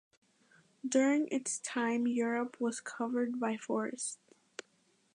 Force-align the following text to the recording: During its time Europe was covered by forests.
During 0.83 1.27
its 1.27 1.59
time 1.59 2.07
Europe 2.07 2.59
was 2.59 2.81
covered 2.81 3.39
by 3.39 3.55
forests. 3.55 4.17